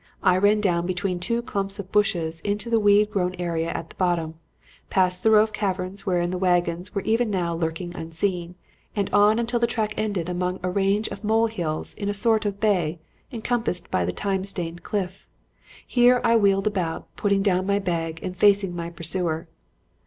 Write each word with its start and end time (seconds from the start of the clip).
I 0.23 0.35
ran 0.37 0.61
down 0.61 0.87
between 0.87 1.19
two 1.19 1.43
clumps 1.43 1.77
of 1.77 1.91
bushes, 1.91 2.39
into 2.39 2.71
the 2.71 2.79
weed 2.79 3.11
grown 3.11 3.35
area 3.35 3.69
at 3.69 3.89
the 3.91 3.95
bottom, 3.97 4.33
past 4.89 5.21
the 5.21 5.29
row 5.29 5.43
of 5.43 5.53
caverns 5.53 6.07
wherein 6.07 6.31
the 6.31 6.39
wagons 6.39 6.95
were 6.95 7.03
even 7.03 7.29
now 7.29 7.53
lurking 7.53 7.95
unseen, 7.95 8.55
and 8.95 9.11
on 9.11 9.37
until 9.37 9.59
the 9.59 9.67
track 9.67 9.93
ended 9.97 10.27
among 10.27 10.59
a 10.63 10.71
range 10.71 11.07
of 11.09 11.23
mole 11.23 11.45
hills 11.45 11.93
in 11.93 12.09
a 12.09 12.15
sort 12.15 12.47
of 12.47 12.59
bay 12.59 12.97
encompassed 13.31 13.91
by 13.91 14.03
the 14.03 14.11
time 14.11 14.43
stained 14.43 14.81
cliff. 14.81 15.27
Here 15.85 16.19
I 16.23 16.35
wheeled 16.35 16.65
about, 16.65 17.15
putting 17.15 17.43
down 17.43 17.67
my 17.67 17.77
bag, 17.77 18.21
and 18.23 18.35
faced 18.35 18.67
my 18.69 18.89
pursuer. 18.89 19.47